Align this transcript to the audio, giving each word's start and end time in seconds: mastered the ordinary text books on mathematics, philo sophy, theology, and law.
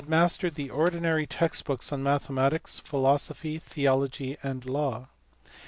mastered 0.07 0.55
the 0.55 0.71
ordinary 0.71 1.27
text 1.27 1.63
books 1.65 1.93
on 1.93 2.01
mathematics, 2.01 2.79
philo 2.79 3.17
sophy, 3.17 3.59
theology, 3.59 4.35
and 4.41 4.65
law. 4.65 5.07